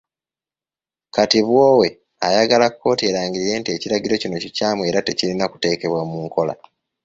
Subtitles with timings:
[1.15, 1.87] Kati Bwowe
[2.27, 6.53] ayagala kkooti erangirire nti ekiragiro kino kikyamu era tekirina kuteekebwa mu nkola.